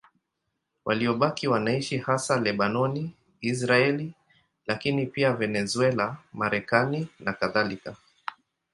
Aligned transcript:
Waliobaki 0.85 1.47
wanaishi 1.47 1.97
hasa 1.97 2.39
Lebanoni, 2.39 3.13
Israeli, 3.41 4.13
lakini 4.67 5.05
pia 5.05 5.33
Venezuela, 5.33 6.17
Marekani 6.33 7.07
nakadhalika. 7.19 7.95